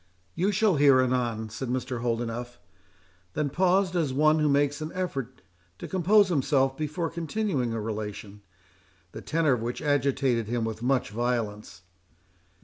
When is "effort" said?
4.95-5.43